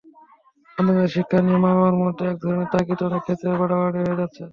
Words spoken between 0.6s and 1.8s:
সন্তানদের শিক্ষা নিয়ে